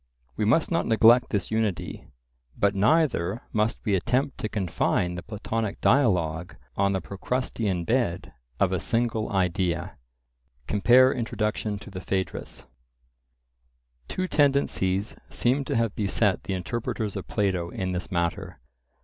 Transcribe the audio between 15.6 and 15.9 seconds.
to